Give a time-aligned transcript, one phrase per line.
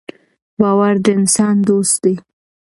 [0.59, 2.15] باور د انسان دوست دی.